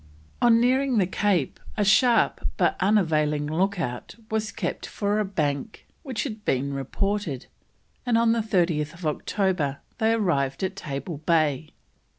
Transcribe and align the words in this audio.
On 0.41 0.59
nearing 0.59 0.97
the 0.97 1.05
Cape 1.05 1.59
a 1.77 1.85
sharp 1.85 2.47
but 2.57 2.75
unavailing 2.79 3.45
look 3.45 3.79
out 3.79 4.15
was 4.31 4.51
kept 4.51 4.87
for 4.87 5.19
a 5.19 5.25
bank 5.25 5.85
which 6.01 6.23
had 6.23 6.43
been 6.43 6.73
reported, 6.73 7.45
and 8.03 8.17
on 8.17 8.33
30th 8.33 9.05
October 9.05 9.77
they 9.99 10.11
arrived 10.13 10.63
in 10.63 10.71
Table 10.73 11.19
Bay. 11.19 11.69